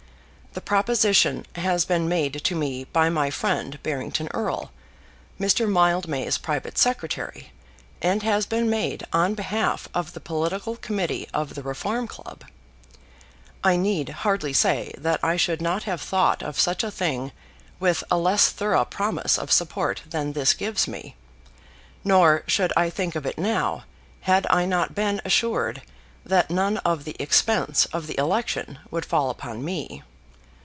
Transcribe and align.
The 0.53 0.59
proposition 0.59 1.45
has 1.55 1.85
been 1.85 2.09
made 2.09 2.43
to 2.43 2.55
me 2.57 2.83
by 2.83 3.09
my 3.09 3.29
friend 3.29 3.81
Barrington 3.83 4.27
Erle, 4.33 4.69
Mr. 5.39 5.65
Mildmay's 5.65 6.37
private 6.37 6.77
secretary, 6.77 7.53
and 8.01 8.21
has 8.23 8.45
been 8.45 8.69
made 8.69 9.05
on 9.13 9.33
behalf 9.33 9.87
of 9.93 10.11
the 10.11 10.19
Political 10.19 10.75
Committee 10.75 11.25
of 11.33 11.55
the 11.55 11.63
Reform 11.63 12.05
Club. 12.05 12.43
I 13.63 13.77
need 13.77 14.09
hardly 14.09 14.51
say 14.51 14.93
that 14.97 15.23
I 15.23 15.37
should 15.37 15.61
not 15.61 15.83
have 15.83 16.01
thought 16.01 16.43
of 16.43 16.59
such 16.59 16.83
a 16.83 16.91
thing 16.91 17.31
with 17.79 18.03
a 18.11 18.17
less 18.17 18.49
thorough 18.49 18.83
promise 18.83 19.37
of 19.39 19.53
support 19.53 20.01
than 20.05 20.33
this 20.33 20.53
gives 20.53 20.85
me, 20.85 21.15
nor 22.03 22.43
should 22.45 22.73
I 22.75 22.89
think 22.89 23.15
of 23.15 23.25
it 23.25 23.37
now 23.37 23.85
had 24.21 24.45
I 24.49 24.65
not 24.65 24.93
been 24.95 25.21
assured 25.23 25.81
that 26.25 26.51
none 26.51 26.75
of 26.79 27.05
the 27.05 27.15
expense 27.21 27.85
of 27.93 28.07
the 28.07 28.17
election 28.19 28.79
would 28.91 29.05
fall 29.05 29.29
upon 29.29 29.63
me. 29.63 30.03